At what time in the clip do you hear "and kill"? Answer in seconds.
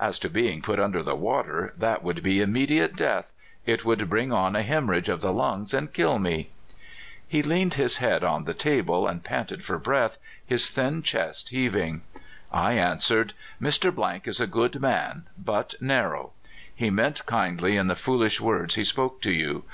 5.74-6.18